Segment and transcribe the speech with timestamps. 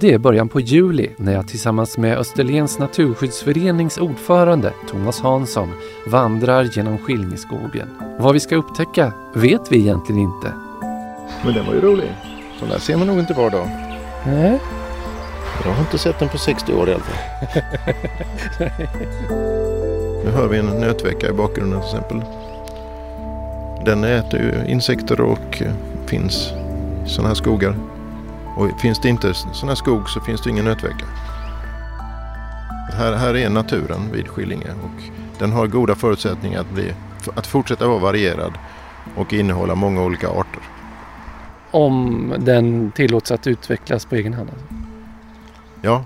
[0.00, 5.72] Det är början på juli när jag tillsammans med Österlens naturskyddsförenings ordförande Thomas Hansson
[6.06, 7.88] vandrar genom Skillingeskogen.
[8.18, 10.52] Vad vi ska upptäcka vet vi egentligen inte.
[11.44, 12.12] Men den var ju rolig.
[12.60, 13.68] Så där ser man nog inte var dag.
[14.26, 14.60] Nej.
[15.64, 17.46] Jag har inte sett den på 60 år i alla fall.
[20.24, 22.22] nu hör vi en nötvecka i bakgrunden till exempel.
[23.84, 25.72] Den äter ju insekter och eh,
[26.06, 26.52] finns
[27.06, 27.74] i sådana här skogar.
[28.60, 31.06] Och finns det inte sån här skog så finns det ingen nötvecka.
[32.92, 35.02] Här, här är naturen vid Skillinge och
[35.38, 36.94] den har goda förutsättningar att, bli,
[37.34, 38.52] att fortsätta vara varierad
[39.16, 40.62] och innehålla många olika arter.
[41.70, 44.50] Om den tillåts att utvecklas på egen hand?
[44.50, 44.74] Alltså.
[45.82, 46.04] Ja.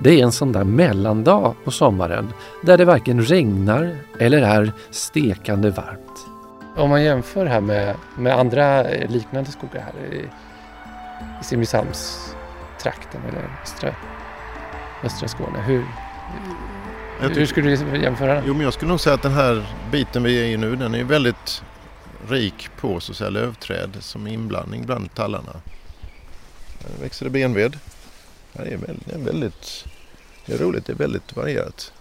[0.00, 2.28] Det är en sån där mellandag på sommaren
[2.62, 6.26] där det varken regnar eller är stekande varmt.
[6.76, 10.28] Om man jämför här med, med andra liknande skogar här
[11.40, 13.94] i, Simrishamnstrakten eller östra,
[15.04, 15.62] östra Skåne.
[15.62, 15.84] Hur,
[17.20, 18.44] hur skulle du jämföra den?
[18.46, 20.94] Jo, men jag skulle nog säga att den här biten vi är i nu den
[20.94, 21.62] är väldigt
[22.28, 25.52] rik på så att säga, lövträd som inblandning bland tallarna.
[26.82, 27.76] Här växer det benved.
[28.58, 29.84] Här är väldigt, det är väldigt
[30.48, 31.92] det är roligt, det är väldigt varierat.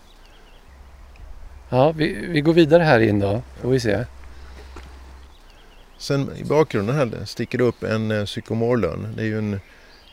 [1.70, 4.06] Ja, vi, vi går vidare här in då, får vi se.
[5.98, 9.14] Sen i bakgrunden här sticker det upp en eh, psykomorlön.
[9.16, 9.60] Det är ju en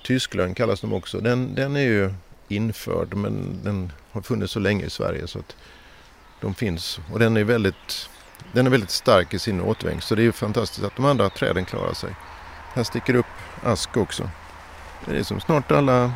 [0.05, 1.21] tysklön kallas de också.
[1.21, 2.15] Den, den är ju
[2.49, 5.57] införd men den har funnits så länge i Sverige så att
[6.41, 7.01] de finns.
[7.13, 8.09] Och den är väldigt,
[8.53, 11.31] den är väldigt stark i sin återväxt så det är ju fantastiskt att de andra
[11.31, 12.11] träden klarar sig.
[12.75, 13.27] Här sticker upp
[13.63, 14.31] ask också.
[15.07, 16.13] Det är som snart alla,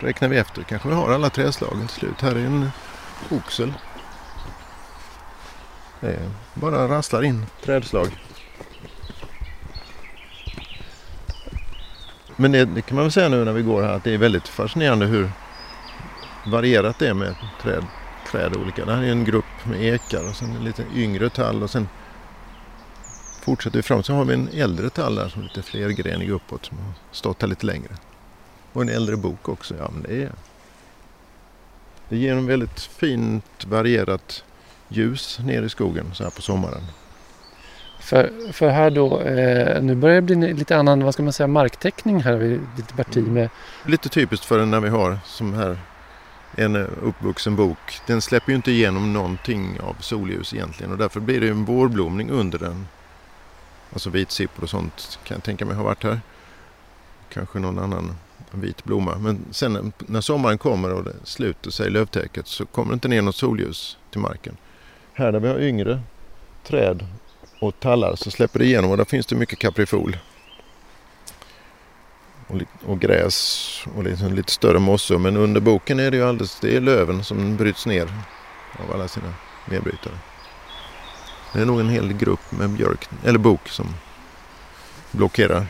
[0.00, 2.20] räknar vi efter, kanske vi har alla träslagen till slut.
[2.20, 2.70] Här är en
[3.30, 3.72] oxel
[6.00, 8.08] det bara rasslar in trädslag.
[12.36, 14.18] Men det, det, kan man väl säga nu när vi går här att det är
[14.18, 15.30] väldigt fascinerande hur
[16.46, 17.84] varierat det är med träd,
[18.30, 18.84] träd olika.
[18.84, 21.88] Det här är en grupp med ekar och sen en lite yngre tall och sen
[23.40, 26.66] fortsätter vi fram så har vi en äldre tall där som är lite flergrenig uppåt
[26.66, 27.96] som har stått här lite längre.
[28.72, 29.74] Och en äldre bok också.
[29.78, 30.32] Ja, men det, är,
[32.08, 34.44] det ger en väldigt fint varierat
[34.90, 36.82] ljus nere i skogen så här på sommaren.
[38.00, 41.46] För, för här då, eh, nu börjar det bli lite annan, vad ska man säga,
[41.46, 43.34] marktäckning här vid lite parti mm.
[43.34, 43.48] med...
[43.86, 45.78] Lite typiskt för när vi har som här
[46.56, 48.00] en uppvuxen bok.
[48.06, 52.30] Den släpper ju inte igenom någonting av solljus egentligen och därför blir det en vårblomning
[52.30, 52.88] under den.
[53.92, 56.20] Alltså vitsippor och sånt kan jag tänka mig har varit här.
[57.32, 58.16] Kanske någon annan
[58.50, 59.18] vit blomma.
[59.18, 63.22] Men sen när sommaren kommer och det sluter sig lövtäcket så kommer det inte ner
[63.22, 64.56] något solljus till marken.
[65.20, 66.00] Här där vi har yngre
[66.64, 67.06] träd
[67.58, 70.16] och tallar så släpper det igenom och där finns det mycket kaprifol.
[72.46, 75.18] Och, och gräs och liksom lite större mossor.
[75.18, 78.08] Men under boken är det ju alldeles, det är löven som bryts ner
[78.78, 79.34] av alla sina
[79.70, 80.14] nedbrytare.
[81.52, 83.86] Det är nog en hel grupp med björk, eller bok som
[85.10, 85.66] blockerar.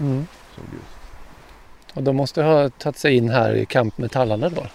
[0.00, 0.26] Mm.
[1.94, 4.66] Och de måste ha tagit sig in här i kamp med tallarna då?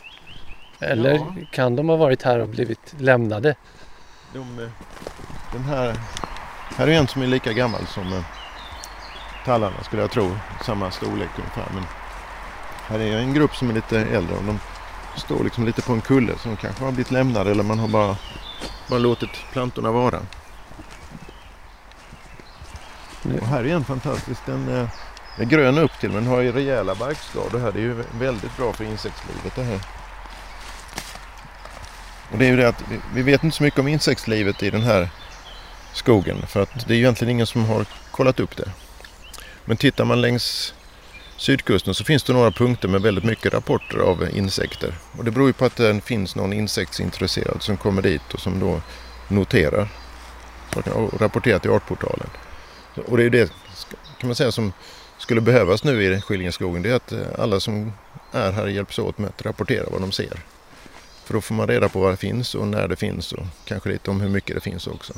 [0.80, 1.36] Eller ja.
[1.52, 3.56] kan de ha varit här och blivit lämnade?
[4.34, 4.70] De, eh,
[5.52, 5.96] den här,
[6.78, 8.24] här är en som är lika gammal som eh,
[9.46, 10.36] tallarna skulle jag tro.
[10.66, 11.68] Samma storlek ungefär.
[11.74, 11.84] Men
[12.88, 14.60] här är en grupp som är lite äldre och de
[15.16, 18.18] står liksom lite på en kulle som kanske har blivit lämnade eller man har bara,
[18.88, 20.20] bara låtit plantorna vara.
[23.42, 24.46] Och här är en fantastisk.
[24.46, 24.90] Den eh,
[25.38, 27.72] är grön upp till men har ju rejäla barkskador här.
[27.72, 29.99] Det är ju väldigt bra för insektslivet det här.
[32.32, 34.82] Och det är ju det att vi vet inte så mycket om insektslivet i den
[34.82, 35.10] här
[35.94, 38.72] skogen för att det är egentligen ingen som har kollat upp det.
[39.66, 40.74] Men tittar man längs
[41.38, 44.94] sydkusten så finns det några punkter med väldigt mycket rapporter av insekter.
[45.18, 48.60] Och det beror ju på att det finns någon insektsintresserad som kommer dit och som
[48.60, 48.82] då
[49.28, 49.88] noterar
[50.94, 52.30] och rapporterar till Artportalen.
[53.06, 53.52] Och det är ju det
[54.18, 54.74] kan man säga som
[55.18, 56.82] skulle behövas nu i Skillingeskogen.
[56.82, 57.94] Det är att alla som
[58.32, 60.40] är här hjälps åt med att rapportera vad de ser.
[61.30, 63.90] För då får man reda på vad det finns och när det finns och kanske
[63.90, 65.14] lite om hur mycket det finns också.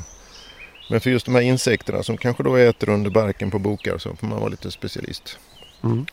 [0.90, 4.16] Men för just de här insekterna som kanske då äter under barken på bokar så
[4.16, 5.38] får man vara lite specialist.
[5.82, 6.06] Mm.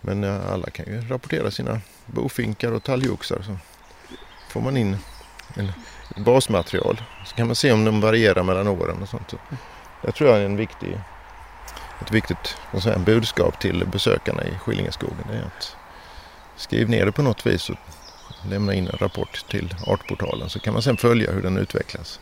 [0.00, 3.58] Men alla kan ju rapportera sina bofinkar och talgoxar så
[4.50, 4.96] får man in
[5.54, 5.72] en
[6.24, 7.02] basmaterial.
[7.26, 9.34] Så kan man se om de varierar mellan åren och sånt.
[10.02, 11.00] Det tror jag är en viktig,
[12.02, 15.24] ett viktigt säga, budskap till besökarna i Skillingeskogen.
[15.30, 15.76] Det är att
[16.56, 17.70] skriv ner det på något vis
[18.48, 22.20] lämna in en rapport till Artportalen så kan man sedan följa hur den utvecklas.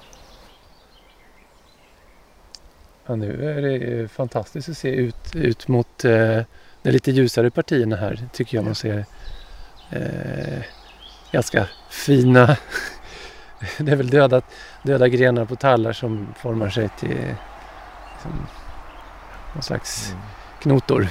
[3.06, 6.40] Ja, nu är det fantastiskt att se ut, ut mot eh,
[6.82, 9.04] de lite ljusare partierna här tycker jag man ser
[9.90, 10.62] eh,
[11.32, 12.56] ganska fina
[13.78, 14.42] det är väl döda,
[14.82, 17.34] döda grenar på tallar som formar sig till
[18.12, 18.46] liksom,
[19.54, 20.22] någon slags mm.
[20.60, 21.08] knotor.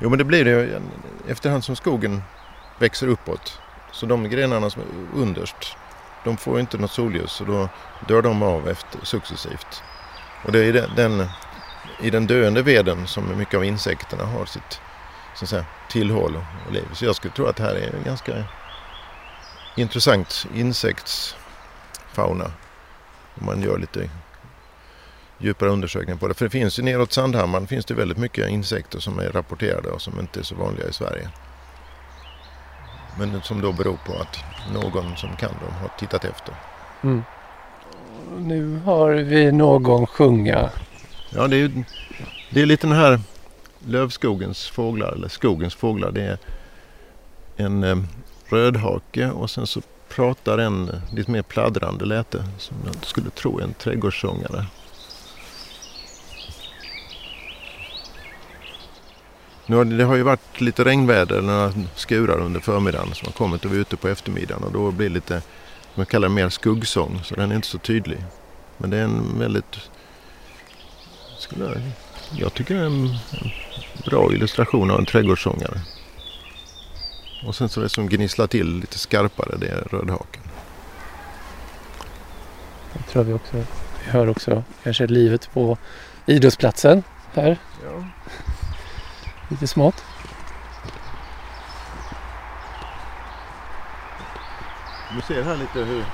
[0.00, 0.80] Jo men det blir det
[1.28, 2.22] efterhand som skogen
[2.78, 3.60] växer uppåt.
[4.00, 5.76] Så de grenarna som är underst
[6.24, 7.68] de får inte något solljus och då
[8.08, 9.82] dör de av efter, successivt.
[10.44, 11.26] Och det är den, den,
[12.02, 14.80] i den döende veden som mycket av insekterna har sitt
[15.34, 16.36] så att säga, tillhåll
[16.66, 16.84] och liv.
[16.92, 18.44] Så jag skulle tro att det här är en ganska
[19.76, 22.52] intressant insektsfauna.
[23.34, 24.10] Om man gör lite
[25.38, 26.34] djupare undersökningar på det.
[26.34, 30.02] För det finns ju neråt Sandhammaren finns det väldigt mycket insekter som är rapporterade och
[30.02, 31.30] som inte är så vanliga i Sverige.
[33.18, 36.54] Men som då beror på att någon som kan dem har tittat efter.
[37.02, 37.22] Mm.
[38.38, 40.70] Nu har vi någon sjunga.
[41.30, 41.84] Ja, det är,
[42.50, 43.20] det är lite den här
[43.86, 46.10] lövskogens fåglar, eller skogens fåglar.
[46.10, 46.38] Det är
[47.56, 47.96] en eh,
[48.48, 53.62] rödhake och sen så pratar en lite mer pladdrande läte som jag skulle tro är
[53.62, 54.66] en trädgårdssångare.
[59.70, 63.64] Nu har det, har ju varit lite regnväder, några skurar under förmiddagen som har kommit
[63.64, 65.42] och vi är ute på eftermiddagen och då blir det lite,
[65.94, 68.18] man kallar det mer skuggsång så den är inte så tydlig.
[68.78, 69.78] Men det är en väldigt,
[71.38, 71.76] skulle jag,
[72.30, 73.50] jag tycker det är en, en
[74.06, 75.80] bra illustration av en trädgårdssångare.
[77.46, 80.42] Och sen så det som gnisslar till lite skarpare det är rödhaken.
[82.92, 83.56] Det tror vi också.
[83.56, 85.78] Vi hör också kanske livet på
[86.26, 87.02] idrottsplatsen
[87.34, 87.58] här.
[87.84, 88.04] Ja
[89.50, 90.04] lite smått.
[95.16, 96.04] Du ser här lite hur,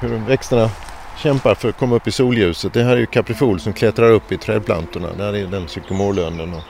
[0.00, 0.70] hur växterna
[1.16, 2.72] kämpar för att komma upp i solljuset.
[2.72, 5.12] Det här är ju kaprifol som klättrar upp i trädplantorna.
[5.12, 6.62] Där är den sykomorlönnen och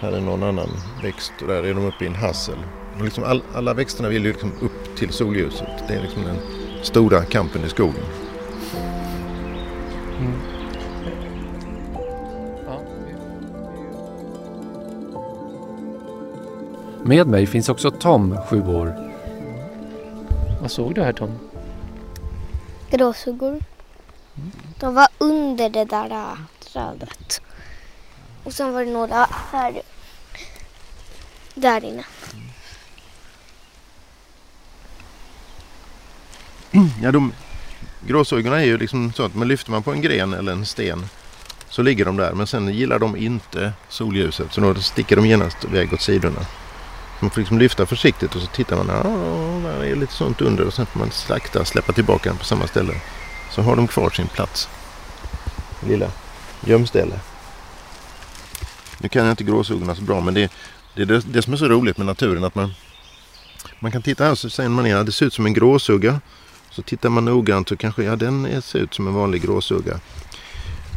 [0.00, 0.68] här är någon annan
[1.02, 2.58] växt och där är de uppe i en hassel.
[3.02, 5.88] liksom all, alla växterna vill ju liksom upp till solljuset.
[5.88, 6.38] Det är liksom den
[6.82, 8.04] stora kampen i skogen.
[10.18, 10.57] Mm.
[17.08, 19.12] Med mig finns också Tom, sju år.
[20.60, 21.38] Vad såg du här Tom?
[22.90, 23.58] Gråsuggor.
[24.80, 27.40] De var under det där äh, trädet.
[28.44, 29.82] Och sen var det några här.
[31.54, 32.04] Där inne.
[37.02, 37.32] Ja, de
[38.06, 41.06] gråsuggorna är ju liksom så att man lyfter man på en gren eller en sten
[41.68, 42.32] så ligger de där.
[42.32, 46.40] Men sen gillar de inte solljuset så då sticker de genast iväg åt sidorna.
[47.20, 48.88] Man får liksom lyfta försiktigt och så tittar man.
[48.88, 49.02] Ja,
[49.70, 52.66] där är lite sånt under och sen får man sakta släppa tillbaka den på samma
[52.66, 52.94] ställe.
[53.50, 54.68] Så har de kvar sin plats.
[55.86, 56.10] Lilla
[56.60, 57.20] gömställe.
[58.98, 60.52] Nu kan jag inte gråsuggorna så bra men det,
[60.94, 62.74] det är det, det, som är så roligt med naturen att man,
[63.80, 66.20] man kan titta här och så säger man ja, det ser ut som en gråsugga.
[66.70, 70.00] Så tittar man noggrant så kanske ja, den ser ut som en vanlig gråsugga.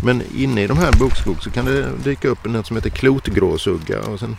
[0.03, 4.01] Men inne i de här bokskog så kan det dyka upp en som heter klotgråsugga
[4.01, 4.37] och sen,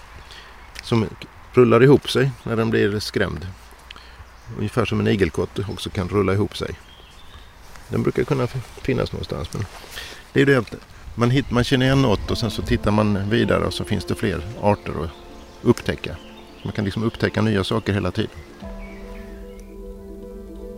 [0.82, 1.06] som
[1.52, 3.46] rullar ihop sig när den blir skrämd.
[4.58, 6.74] Ungefär som en igelkott också kan rulla ihop sig.
[7.88, 8.46] Den brukar kunna
[8.82, 9.52] finnas någonstans.
[9.52, 9.64] Men
[10.32, 10.74] det är det att
[11.14, 14.04] man, hit, man känner igen något och sen så tittar man vidare och så finns
[14.04, 15.10] det fler arter att
[15.62, 16.16] upptäcka.
[16.64, 18.30] Man kan liksom upptäcka nya saker hela tiden.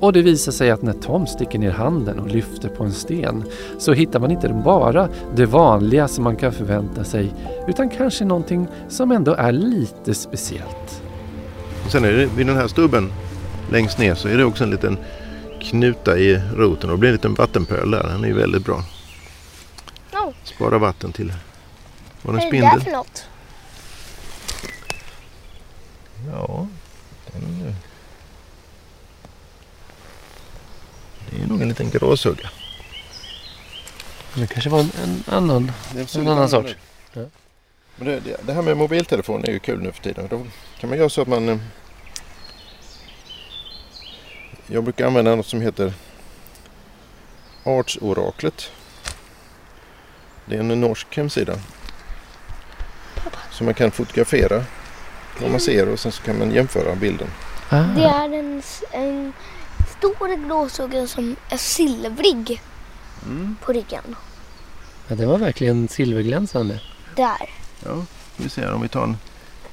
[0.04, 3.44] Och det visar sig att när Tom sticker ner handen och lyfter på en sten
[3.78, 7.32] så hittar man inte bara det vanliga som man kan förvänta sig
[7.68, 11.02] utan kanske någonting som ändå är lite speciellt.
[11.84, 13.12] Och sen är det vid den här stubben
[13.70, 14.98] längst ner så är det också en liten
[15.60, 18.02] knuta i roten och det blir en liten vattenpöl där.
[18.02, 18.84] Den är ju väldigt bra.
[20.44, 21.32] Spara vatten till.
[22.22, 22.70] Var det en spindel?
[22.72, 23.24] Vad är det där för något?
[26.32, 26.66] Ja,
[27.32, 27.74] den
[31.36, 32.50] Det är nog en liten gråsugga.
[34.34, 35.72] Det kanske var en, en annan,
[36.14, 36.76] en annan sort.
[37.12, 37.22] Ja.
[37.96, 40.26] Men det, det, här med mobiltelefon är ju kul nu för tiden.
[40.30, 40.46] Då
[40.80, 41.48] kan man göra så att man...
[41.48, 41.58] Eh,
[44.66, 45.92] jag brukar använda något som heter
[47.64, 48.70] Artsoraklet.
[50.46, 51.58] Det är en norsk hemsida.
[53.50, 54.64] Som man kan fotografera
[55.40, 57.28] vad man ser och sen så kan man jämföra bilden.
[57.68, 57.82] Ah.
[57.82, 58.62] Det är en,
[58.92, 59.32] en
[60.04, 62.62] stor gråsugga som är silvrig
[63.26, 63.56] mm.
[63.62, 64.16] på ryggen.
[65.08, 66.80] Ja, det var verkligen silverglänsande.
[67.16, 67.50] Där.
[67.84, 68.04] Ja,
[68.36, 69.16] vi ser om vi tar en,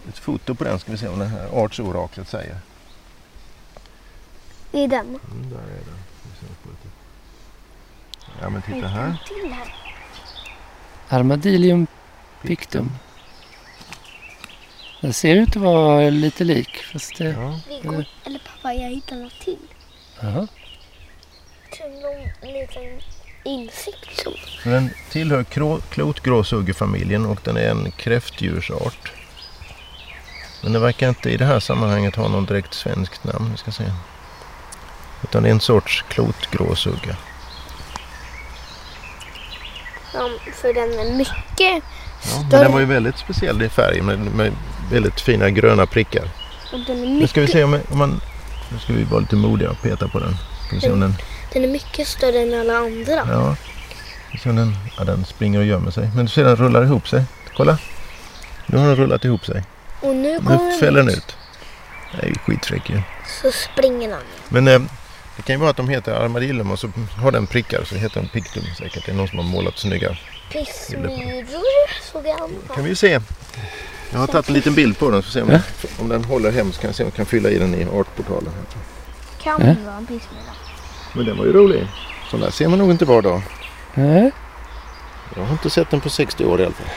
[0.10, 2.58] ett foto på den ska vi se om det här artsoraklet säger.
[4.72, 5.08] Det är den.
[5.08, 5.98] Mm, där är den.
[8.42, 9.24] Ja men titta här.
[11.10, 11.88] Armadillium
[12.42, 12.92] pictum.
[15.02, 16.78] Det ser ut att vara lite lik.
[16.78, 17.26] Fast det...
[17.26, 17.60] Ja.
[18.26, 19.58] Eller pappa, jag hittade något till.
[20.22, 20.48] Jaha.
[22.42, 23.02] En liten
[23.44, 24.34] insekt som...
[24.64, 25.44] Så Den tillhör
[25.90, 29.12] klotgråsuggefamiljen och den är en kräftdjursart.
[30.64, 33.52] Men den verkar inte i det här sammanhanget ha någon direkt svenskt namn.
[33.52, 33.84] Vi ska se.
[35.24, 37.16] Utan det är en sorts klotgråsugga.
[40.14, 41.84] Ja, för den är mycket
[42.24, 42.64] Ja, men större.
[42.64, 44.52] den var ju väldigt speciell i färg med, med
[44.92, 46.30] väldigt fina gröna prickar.
[46.74, 48.22] Och den är Nu mycket, ska vi se om, om man...
[48.72, 50.36] Nu ska vi vara lite modiga och peta på den.
[50.68, 51.16] Ska vi se om den...
[51.54, 53.34] den är mycket större än alla andra.
[53.34, 53.56] Ja.
[54.32, 54.76] Vi se om den...
[54.98, 56.10] Ja, den springer och gömmer sig.
[56.16, 57.24] Men du ser den rullar ihop sig.
[57.58, 57.78] Kolla.
[58.66, 59.64] Nu har den rullat ihop sig.
[60.02, 61.36] Och nu kommer Nu fäller den ut.
[62.12, 62.92] Det är ju skitfräck
[63.42, 64.22] Så springer den.
[64.50, 64.82] Men eh,
[65.36, 68.20] det kan ju vara att de heter armadillum och så har den prickar så heter
[68.20, 69.06] den pictum säkert.
[69.06, 70.18] Det är någon som har målat snygga.
[70.52, 73.20] Pissmyror såg jag Kan vi se.
[74.12, 75.60] Jag har tagit en liten bild på den så se om, Ja.
[76.00, 77.86] om den håller hem så kan jag se om jag kan fylla i den i
[77.86, 78.52] artportalen.
[78.56, 78.64] här.
[79.44, 79.76] Kan Ja.
[79.86, 80.42] vara en pissmyra.
[81.14, 81.88] Men den var ju rolig.
[82.32, 83.42] Sån där ser man nog inte var dag.
[83.94, 84.32] Nej.
[85.36, 86.90] Jag har inte sett den på 60 år i alla fall.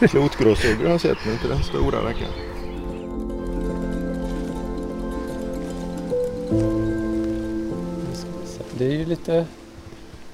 [0.08, 2.28] Klotgråsuggar har jag sett men inte den stora verkar.
[8.78, 9.46] Det är ju lite...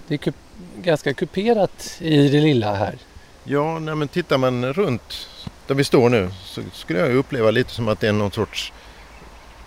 [0.08, 0.34] Det är kup,
[0.82, 2.98] ganska kuperat i det lilla här.
[3.48, 5.28] Ja, nej, men tittar man runt
[5.66, 8.72] där vi står nu så skulle jag uppleva lite som att det är någon sorts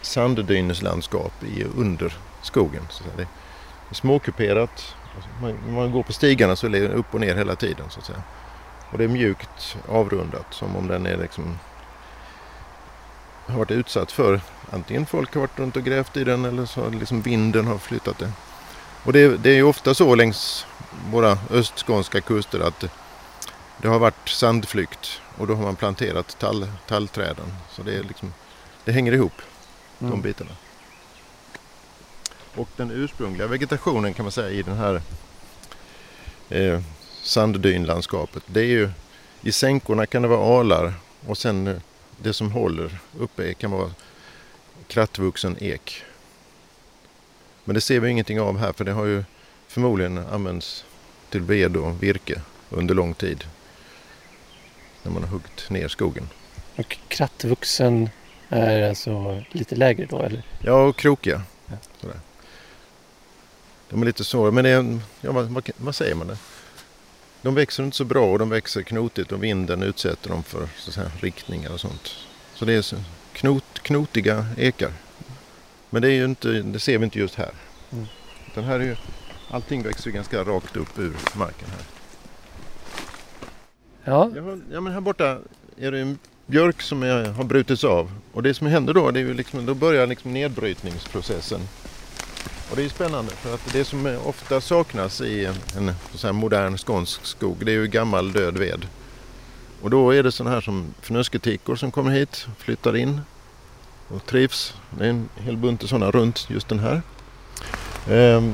[0.01, 2.88] sanddyneslandskap i under skogen.
[2.89, 3.15] Så att säga.
[3.15, 3.24] Det
[3.89, 4.95] är småkuperat.
[5.15, 7.86] Alltså, man, när man går på stigarna så är det upp och ner hela tiden.
[7.89, 8.24] Så att säga.
[8.91, 11.59] Och det är mjukt avrundat som om den är liksom
[13.45, 16.83] har varit utsatt för antingen folk har varit runt och grävt i den eller så
[16.83, 18.33] har liksom vinden har flyttat den.
[19.03, 20.65] Och det, det är ju ofta så längs
[21.12, 22.86] våra östskånska kuster att
[23.81, 27.53] det har varit sandflykt och då har man planterat tall, tallträden.
[27.71, 28.33] Så det, är liksom,
[28.86, 29.41] det hänger ihop,
[30.00, 30.21] de Mm.
[30.21, 30.51] bitarna.
[32.55, 35.01] Och den ursprungliga vegetationen kan man säga i den här
[36.50, 36.81] eh,
[37.24, 38.43] sanddynlandskapet.
[38.45, 38.89] Det är ju
[39.41, 40.93] i sänkorna kan det vara alar
[41.27, 41.75] och sen eh,
[42.17, 43.91] det som håller uppe kan vara
[44.88, 46.03] krattvuxen ek.
[47.63, 49.24] Men det ser vi ingenting av här för det har ju
[49.67, 50.86] förmodligen använts
[51.29, 53.43] till ved och virke under lång tid.
[55.03, 56.29] När man har huggit ner skogen.
[56.75, 58.10] Och krattvuxen
[58.50, 60.44] är alltså lite lägre då eller?
[60.60, 61.41] Ja, och krokiga.
[61.65, 61.74] Ja.
[62.01, 62.20] Sådär.
[63.89, 66.38] De är lite svåra, men det är, ja, vad, vad, säger man det?
[67.41, 70.91] De växer inte så bra och de växer knotigt och vinden utsätter dem för så
[70.91, 72.15] säga, riktningar och sånt.
[72.53, 72.96] Så det är så
[73.34, 74.91] knot, knotiga ekar.
[75.89, 77.51] Men det, är ju inte, det ser vi inte just här.
[77.91, 78.06] Mm.
[78.48, 78.96] Utan här är ju,
[79.50, 81.99] allting växer ju ganska rakt upp ur marken här.
[84.03, 85.38] Ja, har, ja, men här borta
[85.77, 88.12] är det en björk som är, har brutits av.
[88.34, 91.62] Och det som händer då, det är ju liksom, då börjar liksom nedbrytningsprocessen.
[92.70, 96.77] Och det är spännande för att det som ofta saknas i en, så här modern
[96.77, 98.86] skånsk skog det är ju gammal död ved.
[99.82, 103.22] Och då är det sådana här som fnösketikor som kommer hit, flyttar in
[104.08, 104.74] och trivs.
[104.98, 107.01] Det är en hel bunt sådana runt just den här.
[108.10, 108.53] Ehm,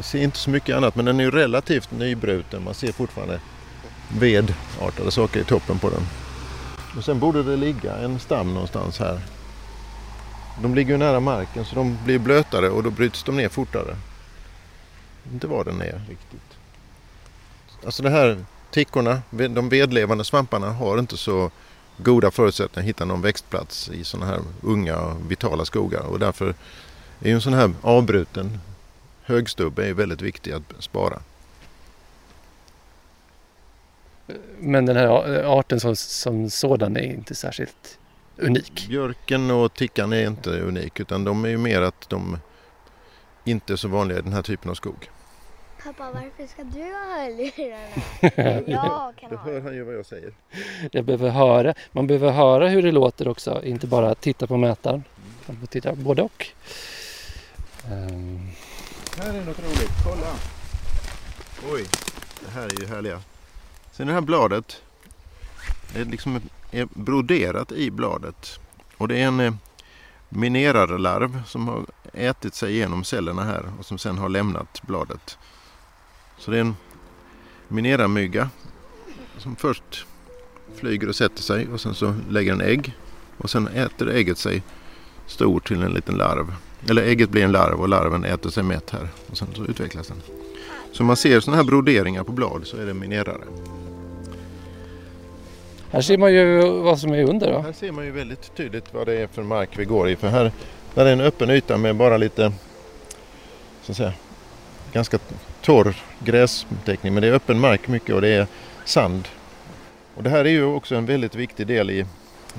[0.00, 2.64] ser inte så mycket annat men den är ju relativt nybruten.
[2.64, 3.40] Man ser fortfarande
[4.18, 6.02] vedartade saker i toppen på den.
[6.96, 9.20] Och sen borde det ligga en stam någonstans här.
[10.62, 13.96] De ligger ju nära marken så de blir blötare och då bryts de ner fortare.
[15.32, 16.58] Inte var den är riktigt.
[17.84, 21.50] Alltså det här tickorna, de vedlevande svamparna har inte så
[21.96, 26.54] goda förutsättningar att hitta någon växtplats i sådana här unga och vitala skogar och därför
[27.20, 28.60] är ju en sån här avbruten
[29.22, 31.20] högstubbe är väldigt viktig att spara
[34.58, 35.08] men den här
[35.58, 37.98] arten som, som sådan är inte särskilt
[38.36, 38.86] unik.
[38.88, 42.38] Björken och tickan är inte unik utan de är ju mer att de
[43.44, 45.10] inte är så vanliga i den här typen av skog.
[45.84, 48.62] Pappa, varför ska du ha hörlurarna?
[49.06, 50.34] Jag kan Då hör han ju vad jag säger.
[50.92, 55.04] Jag behöver höra, man behöver höra hur det låter också, inte bara titta på mätaren.
[55.46, 56.46] Man får titta både och.
[57.90, 58.50] Ehm,
[59.18, 60.34] Här är något roligt, kolla!
[61.74, 61.84] Oj,
[62.44, 63.20] det här är ju härliga.
[63.96, 64.82] Sen det här bladet.
[65.92, 68.58] Det är liksom är broderat i bladet.
[68.96, 69.54] Och det är en eh,
[70.28, 75.38] minerarlarv som har ätit sig igenom cellerna här och som sen har lämnat bladet.
[76.38, 76.76] Så det är en
[77.68, 78.48] mineramygga
[79.38, 80.06] som först
[80.74, 82.96] flyger och sätter sig och sen så lägger den ägg.
[83.38, 84.62] Och sen äter ägget sig
[85.26, 86.54] stor till en liten larv.
[86.88, 89.08] Eller ägget blir en larv och larven äter sig mätt här.
[89.30, 90.22] Och sen så utvecklas den.
[90.92, 93.44] Så om man ser sådana här broderingar på blad så är det minerare.
[95.94, 97.52] Här ser man ju vad som är under.
[97.52, 97.60] Då.
[97.60, 100.16] Här ser man ju väldigt tydligt vad det är för mark vi går i.
[100.16, 100.52] För här
[100.94, 102.52] där är en öppen yta med bara lite
[103.82, 104.12] så att säga,
[104.92, 105.18] ganska
[105.62, 107.14] torr grästäckning.
[107.14, 108.46] Men det är öppen mark mycket och det är
[108.84, 109.28] sand.
[110.14, 112.06] Och det här är ju också en väldigt viktig del i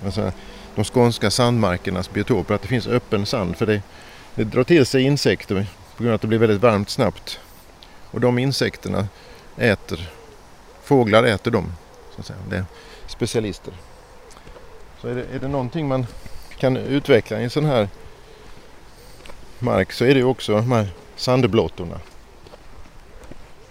[0.06, 0.32] alltså,
[0.76, 2.56] de skånska sandmarkernas biotoper.
[2.56, 3.58] Att det finns öppen sand.
[3.58, 3.82] För det,
[4.36, 5.66] det drar till sig insekter
[5.98, 7.40] på grund av att det blir väldigt varmt snabbt.
[8.12, 9.08] Och de insekterna
[9.58, 10.10] äter,
[10.84, 11.72] fåglar äter dem.
[12.16, 12.40] Så att säga.
[12.50, 12.66] Det
[13.08, 13.74] specialister.
[15.02, 16.06] Så är det, är det någonting man
[16.58, 17.90] kan utveckla i en sån här
[19.60, 22.00] mark så är det också de här sandblottorna.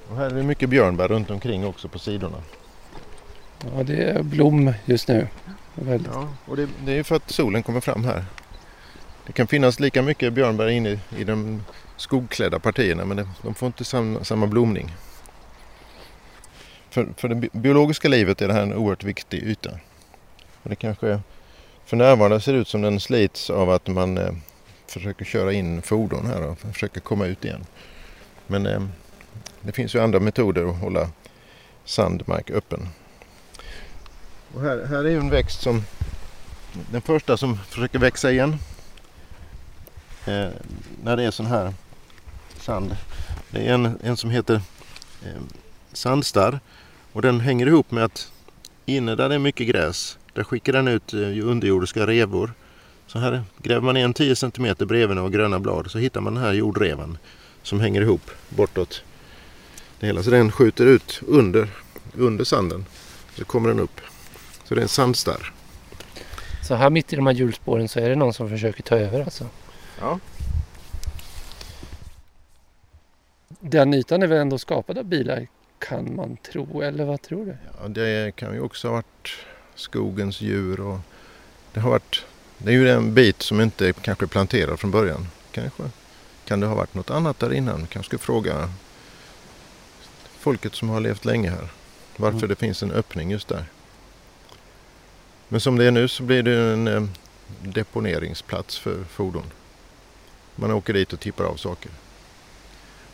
[0.08, 2.42] Och här är det mycket björnbär runt omkring också på sidorna.
[3.74, 5.28] Ja, det är blom just nu.
[5.74, 6.12] Väldigt.
[6.14, 8.24] Ja, och det, det är för att solen kommer fram här.
[9.26, 11.62] Det kan finnas lika mycket björnbär inne i de
[11.96, 14.94] skogklädda partierna men de får inte sam, samma blomning.
[16.94, 19.70] För, för det biologiska livet är det här en oerhört viktig yta.
[20.62, 21.20] Och det kanske
[21.84, 24.32] för närvarande ser ut som den slits av att man eh,
[24.86, 27.66] försöker köra in fordon här och försöker komma ut igen.
[28.46, 28.82] Men eh,
[29.60, 31.08] det finns ju andra metoder att hålla
[31.84, 32.88] sandmark öppen.
[34.54, 35.82] Och här, här är ju en växt som
[36.90, 38.56] den första som försöker växa igen
[40.26, 40.48] eh,
[41.02, 41.74] när det är sån här
[42.56, 42.96] sand.
[43.50, 44.54] Det är en, en som heter
[45.24, 45.42] eh,
[45.92, 46.60] sandstarr
[47.14, 48.32] och den hänger ihop med att
[48.86, 52.52] inne där det är mycket gräs där skickar den ut eh, underjordiska revor.
[53.06, 56.42] Så här gräver man ner 10 cm bredvid och gröna blad så hittar man den
[56.42, 57.18] här jordrevan
[57.62, 59.04] som hänger ihop bortåt
[60.00, 60.22] det hela.
[60.22, 61.68] Så den skjuter ut under,
[62.14, 62.84] under sanden.
[63.34, 64.00] Så kommer den upp.
[64.64, 65.52] Så det är en sandstarr.
[66.62, 69.20] Så här mitt i de här hjulspåren så är det någon som försöker ta över
[69.20, 69.46] alltså?
[70.00, 70.18] Ja.
[73.60, 75.46] Den ytan är väl ändå skapad av bilar
[75.88, 77.56] kan man tro, eller vad tror du?
[77.80, 79.30] Ja, det kan ju också ha varit
[79.74, 80.98] skogens djur och
[81.72, 82.24] det har varit
[82.58, 85.26] det är ju en bit som inte kanske är planterad från början.
[85.52, 85.82] Kanske.
[86.44, 87.86] Kan det ha varit något annat där innan?
[87.86, 88.72] Kanske fråga
[90.38, 91.68] folket som har levt länge här.
[92.16, 92.48] Varför mm.
[92.48, 93.64] det finns en öppning just där.
[95.48, 97.04] Men som det är nu så blir det en eh,
[97.62, 99.44] deponeringsplats för fordon.
[100.56, 101.90] Man åker dit och tippar av saker.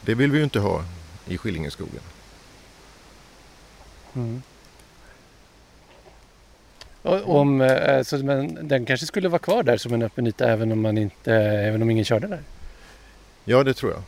[0.02, 0.84] Det vill vi ju inte ha
[1.26, 2.02] i Skillingeskogen.
[4.14, 4.42] Mm.
[7.02, 10.72] Om, eh, så, men den kanske skulle vara kvar där som en öppen yta även
[10.72, 12.40] om, man inte, även om ingen körde där?
[13.44, 14.02] Ja, det tror jag.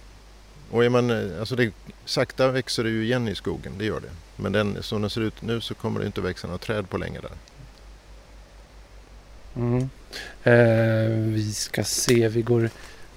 [0.70, 1.72] Och är man, alltså det,
[2.04, 4.10] sakta växer det ju igen i skogen, det gör det.
[4.36, 6.98] Men den, som den ser ut nu så kommer det inte växa några träd på
[6.98, 7.32] länge där.
[9.56, 9.90] Mm.
[10.44, 12.70] Eh, vi ska se, vi går...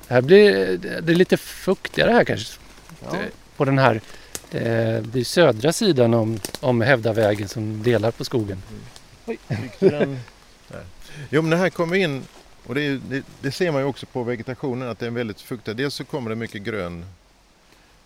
[0.08, 2.60] Här blir det är lite fuktigare här kanske.
[3.04, 3.18] Ja.
[3.58, 4.02] På den här.
[4.56, 8.64] Eh, det är södra sidan om, om Hävdavägen som delar på skogen.
[9.26, 9.38] Mm.
[9.80, 10.20] Den...
[11.30, 12.24] Jo men det här kommer in
[12.66, 15.42] och det, är, det, det, ser man ju också på vegetationen att det är väldigt
[15.42, 15.78] fuktigt.
[15.78, 17.06] Dels så kommer det mycket grön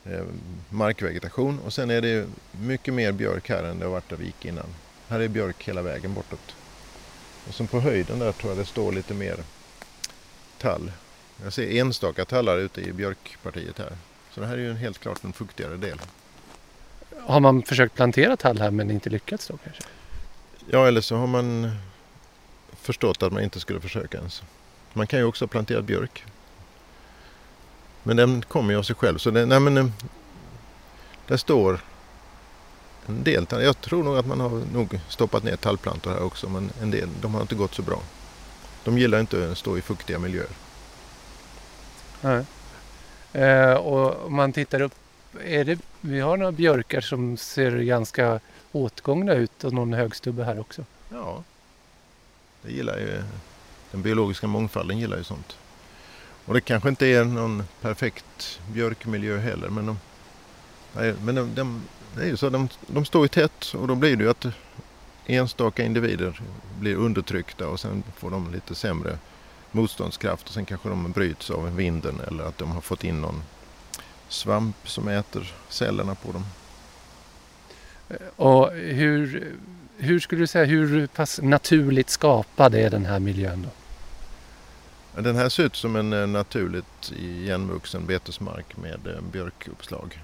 [0.05, 0.23] eh,
[0.69, 4.25] markvegetation och sen är det mycket mer björk här än det har varit där vi
[4.25, 4.65] gick innan.
[5.07, 6.55] Här är björk hela vägen bortåt.
[7.47, 9.37] Och sen på höjden där tror jag det står lite mer
[10.57, 10.91] tall.
[11.43, 13.97] Jag ser enstaka tallar ute i björkpartiet här.
[14.31, 15.99] Så det här är ju helt klart en fuktigare del.
[17.29, 19.83] Har man försökt plantera tall här men inte lyckats då kanske?
[20.69, 21.71] Ja, eller så har man
[22.81, 24.43] förstått att man inte skulle försöka ens.
[24.93, 26.25] Man kan ju också plantera björk.
[28.03, 29.17] Men den kommer ju av sig själv.
[29.17, 29.85] Så det, nej men, eh,
[31.27, 31.79] där står
[33.07, 33.45] en del.
[33.49, 36.49] Jag tror nog att man har nog stoppat ner tallplantor här också.
[36.49, 38.01] Men en del, de har inte gått så bra.
[38.83, 40.49] De gillar inte att stå i fuktiga miljöer.
[42.21, 42.45] Nej.
[43.33, 44.98] Eh, och om man tittar upp.
[45.43, 48.39] Är det, vi har några björkar som ser ganska
[48.71, 50.85] åtgångna ut och någon högstubbe här också.
[51.09, 51.43] Ja,
[52.61, 53.23] det gillar ju
[53.91, 55.57] den biologiska mångfalden gillar ju sånt.
[56.45, 59.99] Och det kanske inte är någon perfekt björkmiljö heller men de,
[60.95, 61.81] nej, men de, de,
[62.15, 64.45] det är ju så, de, de står ju tätt och då blir det ju att
[65.25, 66.41] enstaka individer
[66.79, 69.17] blir undertryckta och sen får de lite sämre
[69.71, 73.43] motståndskraft och sen kanske de bryts av vinden eller att de har fått in någon
[74.29, 76.45] svamp som äter cellerna på dem.
[78.35, 79.53] Och hur,
[79.97, 83.69] hur skulle du säga, hur pass naturligt skapad är den här miljön då?
[85.21, 90.19] Den här ser ut som en eh, naturligt igenvuxen betesmark med eh, björkuppslag.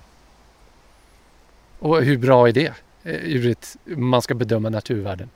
[1.80, 2.74] Och hur bra är det?
[3.04, 5.30] Eh, ur ett, man ska bedöma naturvärden?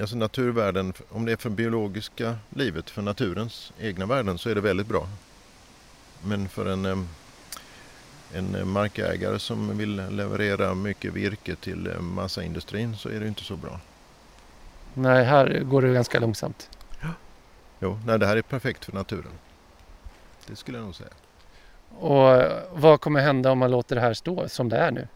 [0.00, 4.60] Alltså naturvärden, om det är för biologiska livet, för naturens egna värden så är det
[4.60, 5.08] väldigt bra.
[6.22, 7.08] Men för en
[8.34, 13.80] en markägare som vill leverera mycket virke till massaindustrin så är det inte så bra.
[14.94, 16.70] Nej, här går det ganska långsamt.
[17.80, 19.32] Jo, nej, det här är perfekt för naturen.
[20.46, 21.10] Det skulle jag nog säga.
[21.98, 25.08] Och vad kommer hända om man låter det här stå som det är nu?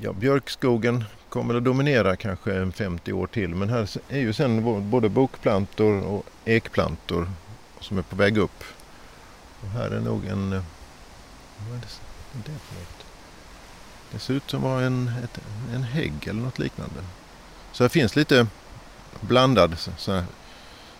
[0.00, 3.54] Ja, björkskogen kommer att dominera kanske 50 år till.
[3.54, 7.28] Men här är ju sen både bokplantor och ekplantor
[7.80, 8.64] som är på väg upp.
[9.60, 10.52] Och här är nog en...
[10.52, 10.62] Eh,
[11.68, 13.06] vad är det för något?
[14.12, 15.38] Det ser ut som var en, ett,
[15.74, 17.00] en hägg eller något liknande.
[17.72, 18.46] Så här finns lite
[19.20, 20.22] blandad så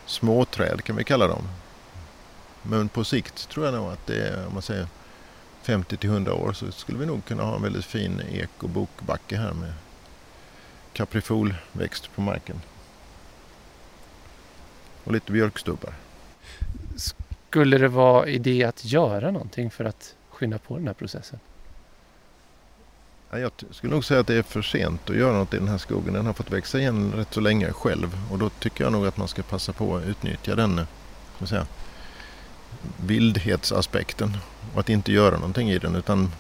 [0.07, 1.49] småträd kan vi kalla dem.
[2.63, 4.87] Men på sikt tror jag nog att det är, om man säger
[5.63, 8.69] 50 till 100 år så skulle vi nog kunna ha en väldigt fin ek och
[8.69, 9.73] bokbacke här med
[10.93, 12.61] kaprifolväxt på marken.
[15.05, 15.95] Och lite björkstubbar.
[17.51, 21.39] Skulle det vara idé att göra någonting för att skynda på den här processen?
[23.31, 25.79] Jag skulle nog säga att det är för sent att göra något i den här
[25.79, 26.15] skogen.
[26.15, 29.17] Den har fått växa igen rätt så länge själv och då tycker jag nog att
[29.17, 30.85] man ska passa på att utnyttja den eh,
[31.37, 31.67] ska säga,
[33.07, 34.37] vildhetsaspekten
[34.75, 36.31] och att inte göra någonting i den utan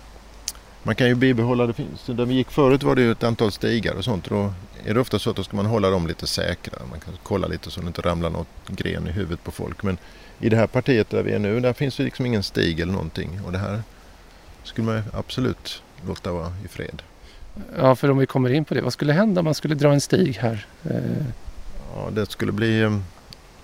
[0.82, 1.72] man kan ju bibehålla det.
[1.72, 2.06] Finns.
[2.06, 4.28] Där vi gick förut var det ju ett antal stigar och sånt.
[4.28, 4.52] Då
[4.84, 6.78] är det ofta så att då ska man hålla dem lite säkra.
[6.90, 9.82] Man kan kolla lite så det inte ramlar något gren i huvudet på folk.
[9.82, 9.98] Men
[10.40, 12.92] i det här partiet där vi är nu, där finns det liksom ingen stig eller
[12.92, 13.40] någonting.
[13.46, 13.82] Och det här
[14.62, 17.02] skulle man absolut låta vara i fred.
[17.78, 18.80] Ja, för om vi kommer in på det.
[18.80, 20.66] Vad skulle hända om man skulle dra en stig här?
[20.84, 21.26] Eh,
[21.94, 23.00] ja, det skulle bli...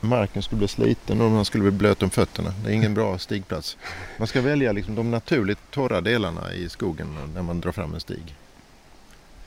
[0.01, 2.55] Marken skulle bli sliten och man skulle bli blöt om fötterna.
[2.65, 3.77] Det är ingen bra stigplats.
[4.19, 8.01] Man ska välja liksom de naturligt torra delarna i skogen när man drar fram en
[8.01, 8.35] stig.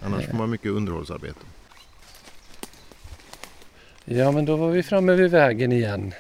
[0.02, 1.40] Annars får man mycket underhållsarbete.
[4.06, 6.14] Ja, men då var vi framme vid vägen igen.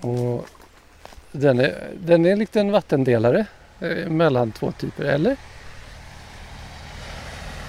[0.00, 0.46] Och
[1.32, 3.46] den är, den är en liten vattendelare
[3.80, 5.36] eh, mellan två typer, eller?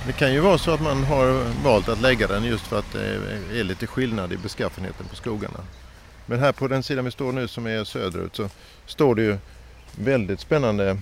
[0.08, 2.94] Det kan ju vara så att man har valt att lägga den just för att
[2.94, 5.60] det är lite skillnad i beskaffenheten på skogarna.
[6.26, 8.50] Men här på den sidan vi står nu som är söderut så
[8.86, 9.38] står det ju
[9.96, 10.98] väldigt spännande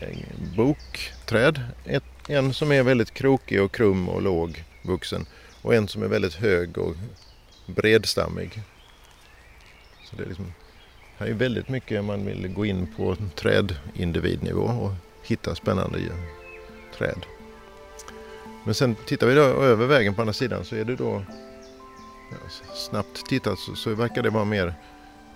[0.00, 0.18] eh,
[0.56, 1.60] bokträd.
[1.84, 5.26] Ett, en som är väldigt krokig och krum och låg vuxen
[5.62, 6.94] och en som är väldigt hög och
[7.66, 8.62] bredstammig.
[10.04, 10.52] Så det är liksom,
[11.18, 15.98] här är väldigt mycket man vill gå in på trädindividnivå och hitta spännande
[16.98, 17.26] träd.
[18.66, 21.22] Men sen tittar vi då över vägen på andra sidan så är det då
[22.30, 22.36] ja,
[22.74, 24.74] snabbt tittat så, så verkar det vara mer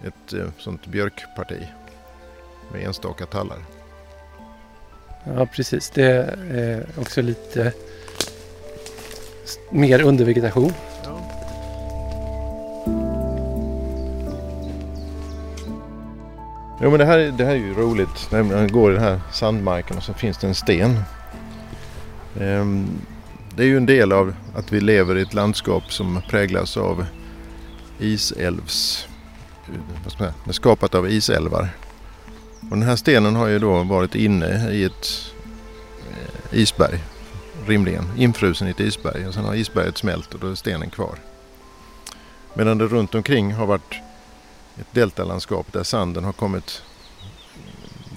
[0.05, 1.67] ett eh, sånt björkparti
[2.73, 3.59] med enstaka tallar.
[5.25, 6.05] Ja precis, det
[6.51, 7.73] är också lite
[9.71, 10.73] mer undervegetation.
[11.05, 11.21] Ja.
[16.83, 19.21] Jo men det här, det här är ju roligt när man går i den här
[19.33, 21.01] sandmarken och så finns det en sten.
[22.41, 23.01] Ehm,
[23.61, 27.07] det är ju en del av att vi lever i ett landskap som präglas av
[27.99, 29.09] isälvs...
[30.05, 31.69] Vad ska man säga, skapat av isälvar.
[32.61, 35.33] Och den här stenen har ju då varit inne i ett
[36.11, 36.99] eh, isberg,
[37.67, 39.27] rimligen, infrusen i ett isberg.
[39.27, 41.15] Och sen har isberget smält och då är stenen kvar.
[42.55, 43.95] Medan det runt omkring har varit
[44.81, 46.83] ett deltalandskap där sanden har kommit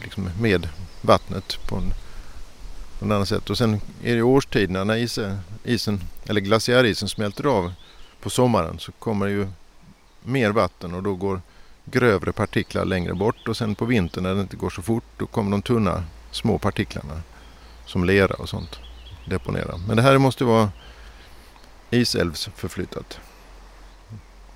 [0.02, 0.70] liksom med
[1.02, 1.94] vattnet på en
[3.04, 3.50] på ett annat sätt.
[3.50, 7.74] Och sen är det årstiderna när isen, isen, eller glaciärisen smälter av
[8.22, 9.48] på sommaren så kommer det ju
[10.24, 11.42] mer vatten och då går
[11.86, 15.26] grövre partiklar längre bort och sen på vintern när det inte går så fort då
[15.26, 17.22] kommer de tunna små partiklarna
[17.86, 18.80] som lera och sånt
[19.26, 19.78] deponera.
[19.88, 20.72] Men det här måste vara
[21.90, 23.20] isälvsförflyttat.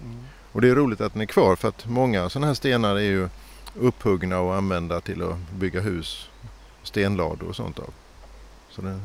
[0.01, 0.23] Mm.
[0.51, 2.99] Och det är roligt att den är kvar för att många sådana här stenar är
[2.99, 3.29] ju
[3.75, 6.29] upphuggna och använda till att bygga hus,
[6.83, 7.93] stenlador och sånt av.
[8.77, 8.99] Så det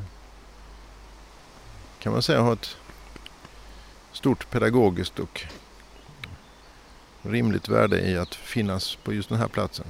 [1.98, 2.76] kan man säga har ett
[4.12, 5.42] stort pedagogiskt och
[7.22, 9.86] rimligt värde i att finnas på just den här platsen.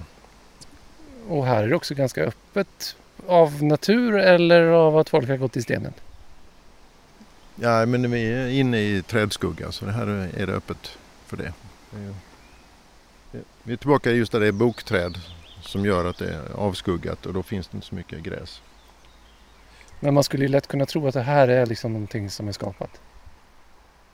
[1.29, 5.57] Och här är det också ganska öppet av natur eller av att folk har gått
[5.57, 5.93] i stenen?
[7.55, 11.53] Ja, men vi är inne i trädskugga så det här är det öppet för det.
[13.63, 15.21] Vi är tillbaka just där det är bokträd
[15.63, 18.63] som gör att det är avskuggat och då finns det inte så mycket gräs.
[20.03, 22.53] Men man skulle ju lätt kunna tro att det här är liksom någonting som är
[22.53, 23.01] skapat.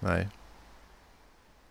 [0.01, 0.29] Nej.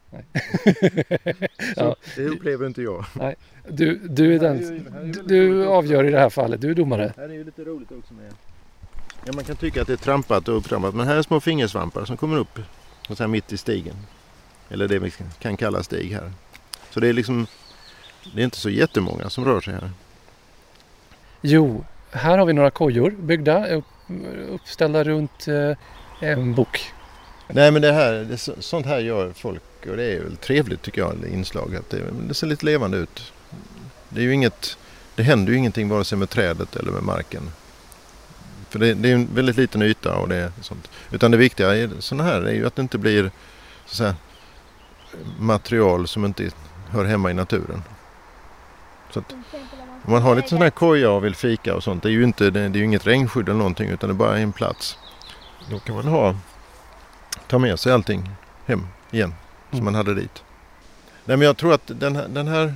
[0.10, 0.26] Nej.
[1.76, 1.96] ja.
[2.16, 3.06] Det upplever inte jag.
[3.14, 3.36] Nej.
[3.70, 7.14] Du, du är den, du, du avgör i det här fallet, du är domare.
[7.16, 8.34] Det här är ju lite roligt också med
[9.26, 12.06] Ja, man kan tycka att det är trampat och upptrampat men här är små fingersvampar
[12.06, 12.60] som kommer upp
[13.10, 13.96] och sen mitt i stigen.
[14.70, 16.32] Eller det vi kan kalla stig här.
[16.90, 17.48] Så det är liksom
[18.34, 19.92] Det är inte så jättemånga som rör sig här.
[21.42, 23.86] Jo, här har vi några kojor byggda, upp,
[24.50, 25.78] uppställda runt eh,
[26.20, 26.94] en bok.
[27.48, 31.02] Nej men det här, det, sånt här gör folk och det är väl trevligt tycker
[31.02, 31.76] jag, inslag.
[31.76, 33.34] Att det, det ser lite levande ut.
[34.10, 34.78] Det är ju inget,
[35.16, 37.52] det händer ju ingenting vare sig med trädet eller med marken.
[38.70, 40.90] För det, det är en väldigt liten yta och det är sånt.
[41.12, 43.32] Utan det viktiga i sådana här är ju att det inte blir
[43.86, 44.16] så säga,
[45.40, 46.52] material som inte
[46.90, 47.84] hör hemma i naturen.
[49.14, 49.34] Så att,
[50.08, 52.04] om man har lite sån här koja och vill fika och sånt.
[52.04, 54.38] Det är ju, inte, det, det är inget regnskydd eller någonting utan det är bara
[54.38, 54.98] en plats.
[55.70, 56.36] Då kan man ha,
[57.48, 58.30] ta med sig allting
[58.66, 59.34] hem igen
[59.72, 60.44] som man hade dit.
[61.26, 62.76] Nej, men jag tror att den här, den här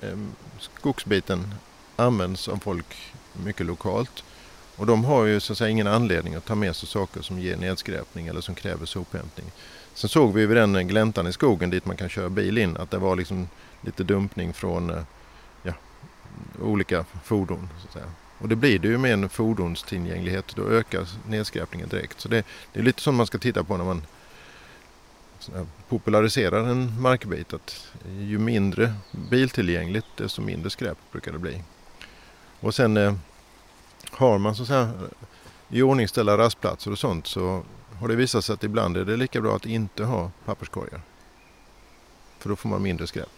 [0.00, 0.18] eh,
[0.58, 1.54] skogsbiten
[1.96, 4.24] används av folk mycket lokalt.
[4.76, 7.38] Och de har ju så att säga ingen anledning att ta med sig saker som
[7.38, 9.46] ger nedskräpning eller som kräver sophämtning.
[9.94, 12.90] Sen såg vi vid den gläntan i skogen dit man kan köra bil in att
[12.90, 13.48] det var liksom
[13.80, 15.02] lite dumpning från eh,
[16.60, 17.68] olika fordon.
[17.80, 18.06] Så att säga.
[18.38, 20.56] Och det blir det ju med en fordonstillgänglighet.
[20.56, 22.20] Då ökar nedskräpningen direkt.
[22.20, 24.02] Så det, det är lite som man ska titta på när man
[25.88, 27.52] populariserar en markbit.
[27.52, 28.94] Att ju mindre
[29.30, 31.62] biltillgängligt desto mindre skräp brukar det bli.
[32.60, 33.14] Och sen eh,
[34.10, 34.92] har man så att säga
[35.70, 37.62] iordningställda rastplatser och sånt så
[38.00, 41.00] har det visat sig att ibland är det lika bra att inte ha papperskorgar.
[42.38, 43.30] För då får man mindre skräp.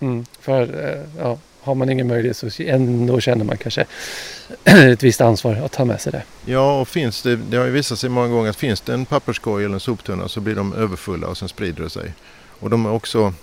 [0.00, 3.86] Mm, för eh, ja, har man ingen möjlighet så ändå känner man kanske
[4.64, 6.22] ett visst ansvar att ta med sig det.
[6.44, 9.06] Ja, och finns det, det har ju visat sig många gånger att finns det en
[9.06, 12.14] papperskorg eller en soptunna så blir de överfulla och sen sprider det sig.
[12.60, 13.34] Och de är också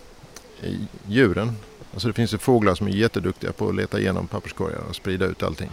[1.08, 1.56] djuren.
[1.94, 5.26] Alltså det finns ju fåglar som är jätteduktiga på att leta igenom papperskorgar och sprida
[5.26, 5.70] ut allting.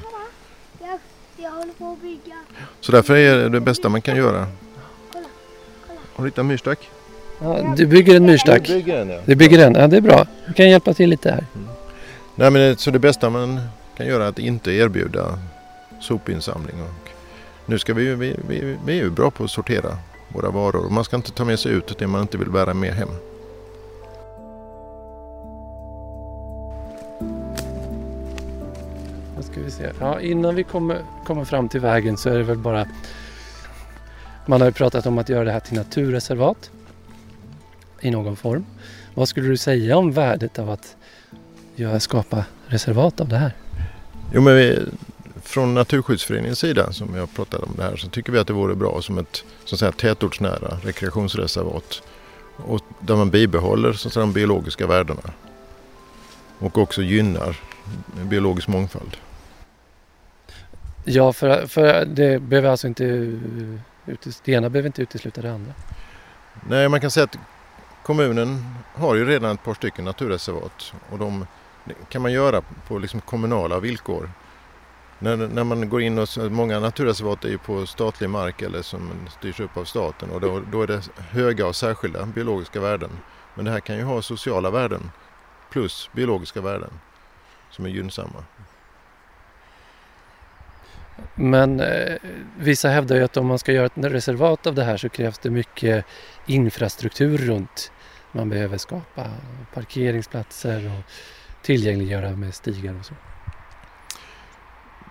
[2.81, 4.47] Så därför är det det bästa man kan göra.
[6.15, 6.91] Har du hittat myrstack?
[7.43, 8.67] Ja, du bygger en myrstack.
[8.67, 9.19] Du bygger den ja.
[9.25, 10.27] Du bygger den, ja det är bra.
[10.47, 11.45] Du kan hjälpa till lite här.
[12.35, 13.61] Nej, men så det bästa man
[13.97, 15.39] kan göra är att inte erbjuda
[16.01, 16.77] sopinsamling.
[16.83, 17.11] Och
[17.67, 20.91] nu ska vi, vi, vi, vi är ju bra på att sortera våra varor.
[20.91, 23.09] Man ska inte ta med sig ut det man inte vill bära med hem.
[29.37, 29.91] Då ska vi se.
[30.01, 32.87] Ja, innan vi kommer, kommer fram till vägen så är det väl bara...
[34.47, 36.71] Man har ju pratat om att göra det här till naturreservat
[38.05, 38.67] i någon form.
[39.15, 40.97] Vad skulle du säga om värdet av att
[41.77, 43.53] göra, skapa reservat av det här?
[44.33, 44.79] Jo, men vi,
[45.43, 48.75] från Naturskyddsföreningens sida som har pratat om det här så tycker vi att det vore
[48.75, 52.03] bra som ett så att säga, tätortsnära rekreationsreservat.
[52.57, 55.33] Och där man bibehåller så att säga, de biologiska värdena.
[56.59, 57.57] Och också gynnar
[58.23, 59.17] biologisk mångfald.
[61.05, 63.05] Ja, för, för det behöver alltså inte...
[64.45, 65.73] Det ena behöver inte utesluta det andra.
[66.69, 67.39] Nej, man kan säga att
[68.05, 71.47] kommunen har ju redan ett par stycken naturreservat och de
[72.09, 74.31] kan man göra på liksom kommunala villkor.
[75.19, 79.11] När, när man går in och många naturreservat är ju på statlig mark eller som
[79.39, 83.11] styrs upp av staten och då, då är det höga och särskilda biologiska värden.
[83.55, 85.11] Men det här kan ju ha sociala värden
[85.71, 86.91] plus biologiska värden
[87.71, 88.45] som är gynnsamma.
[91.35, 92.17] Men eh,
[92.59, 95.39] vissa hävdar ju att om man ska göra ett reservat av det här så krävs
[95.39, 96.05] det mycket
[96.47, 97.93] infrastruktur runt.
[98.37, 99.31] Man behöver skapa
[99.75, 101.05] parkeringsplatser och
[101.63, 103.15] tillgängliggöra med stigar och så.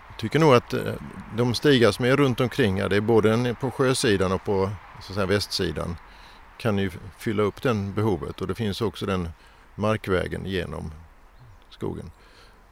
[0.10, 0.94] Jag tycker nog att eh,
[1.38, 4.70] de stigar som är runt omkring här, det är både på sjösidan och på
[5.02, 5.96] så att säga, västsidan,
[6.58, 9.30] kan ju fylla upp den behovet och det finns också den
[9.76, 10.92] markvägen genom
[11.70, 12.12] skogen.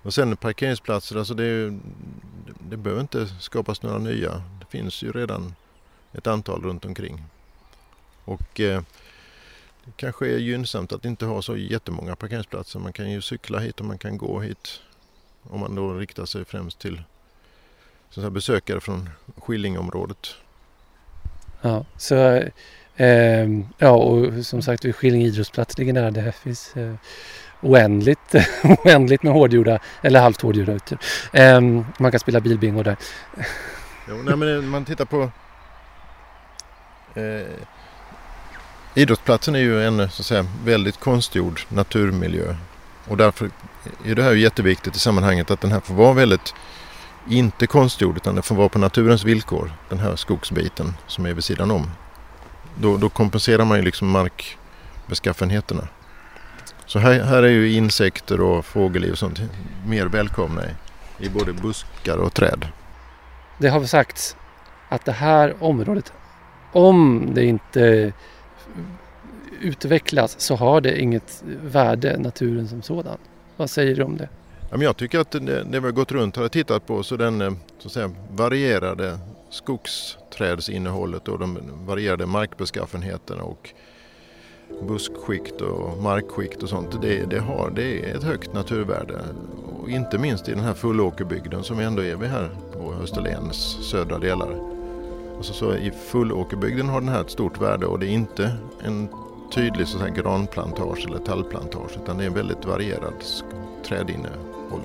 [0.02, 1.80] Och sen parkeringsplatser, alltså det, är ju,
[2.60, 4.44] det behöver inte skapas några nya.
[4.60, 5.56] Det finns ju redan
[6.14, 7.24] ett antal runt omkring.
[8.26, 8.82] Och eh,
[9.86, 12.80] det kanske är gynnsamt att inte ha så jättemånga parkeringsplatser.
[12.80, 14.82] Man kan ju cykla hit och man kan gå hit.
[15.44, 17.02] Om man då riktar sig främst till
[18.10, 20.36] så säga, besökare från Skillingområdet.
[21.62, 22.16] Ja, så,
[22.96, 26.12] eh, ja, och som sagt vid Skillinge idrottsplats ligger nära.
[26.12, 26.94] Det finns eh,
[27.62, 28.36] oändligt,
[28.86, 30.98] oändligt med hårdgjorda, eller halvt hårdgjorda ytor.
[31.34, 31.62] Eh,
[32.00, 32.98] man kan spela bilbingo där.
[34.10, 35.32] Jo, nej, men eh, man tittar på
[37.16, 37.48] eh,
[38.94, 42.56] Idrottsplatsen är ju en så att säga, väldigt konstgjord naturmiljö.
[43.08, 43.50] Och därför
[44.06, 46.54] är det här jätteviktigt i sammanhanget att den här får vara väldigt
[47.30, 49.72] inte konstgjord utan den får vara på naturens villkor.
[49.90, 51.92] Den här skogsbiten som är vid sidan om.
[52.76, 55.88] Då, då kompenserar man ju liksom markbeskaffenheterna.
[56.86, 59.42] Så här, här är ju insekter och fågelliv och sånt
[59.86, 62.68] mer välkomna i, i både buskar och träd.
[63.58, 64.36] Det har sagts
[64.90, 66.14] att det här området,
[66.72, 68.14] om det inte
[69.62, 73.18] utvecklas så har det inget värde, naturen som sådan.
[73.58, 74.30] Vad säger du om det?
[74.80, 77.52] Jag tycker att det, det vi har gått runt och tittat på så den eh,
[77.80, 83.70] så att säga, varierade skogsträdsinnehållet och de varierade markbeskaffenheterna och
[84.88, 87.02] buskskikt och markskikt och sånt.
[87.02, 89.20] Det, det, har, det är ett högt naturvärde.
[89.82, 94.20] Och inte minst i den här fullåkerbygden som ändå är vi här på Österlens södra
[94.20, 94.81] delar.
[95.42, 98.52] Alltså så I fullåkerbygden har den här ett stort värde och det är inte
[98.84, 99.10] en
[99.54, 103.14] tydlig så här, granplantage eller tallplantage utan det är en väldigt varierad
[103.86, 104.82] trädinnehåll.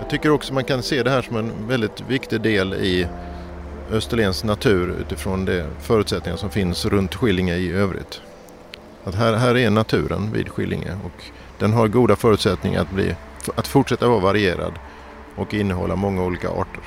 [0.00, 3.06] Jag tycker också man kan se det här som en väldigt viktig del i
[3.90, 8.20] Österlens natur utifrån de förutsättningar som finns runt Skillinge i övrigt.
[9.04, 11.24] Att här, här är naturen vid Skillinge och
[11.58, 13.14] den har goda förutsättningar att, bli,
[13.54, 14.72] att fortsätta vara varierad
[15.40, 16.82] och innehålla många olika arter.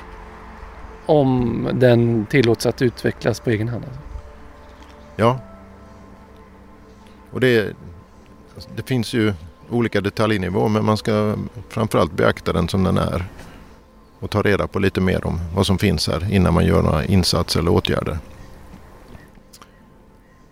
[1.06, 3.84] Om den tillåts att utvecklas på egen hand?
[3.84, 4.00] Alltså.
[5.16, 5.38] Ja.
[7.30, 7.76] Och det,
[8.76, 9.34] det finns ju
[9.70, 11.36] olika detaljnivåer men man ska
[11.68, 13.24] framförallt beakta den som den är
[14.18, 17.04] och ta reda på lite mer om vad som finns här innan man gör några
[17.04, 18.18] insatser eller åtgärder.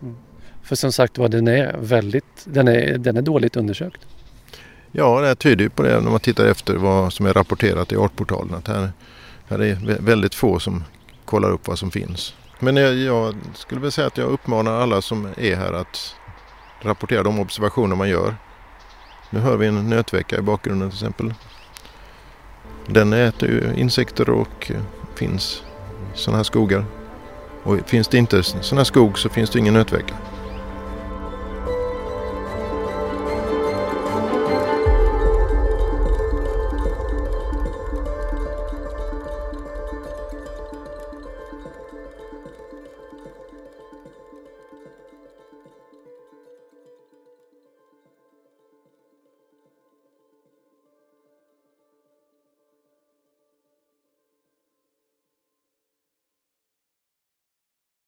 [0.02, 0.16] Mm.
[0.62, 4.06] För som sagt var, den är väldigt, den är, den är dåligt undersökt.
[4.94, 7.96] Ja, det tyder ju på det när man tittar efter vad som är rapporterat i
[7.96, 8.54] Artportalen.
[8.54, 8.92] Att här,
[9.48, 10.84] här är väldigt få som
[11.24, 12.34] kollar upp vad som finns.
[12.58, 16.14] Men jag, jag skulle väl säga att jag uppmanar alla som är här att
[16.80, 18.36] rapportera de observationer man gör.
[19.30, 21.34] Nu hör vi en nötvecka i bakgrunden till exempel.
[22.86, 24.82] Den äter ju insekter och eh,
[25.14, 25.62] finns
[26.14, 26.84] i sådana här skogar.
[27.62, 30.14] Och finns det inte sådana här skog så finns det ingen nötvecka.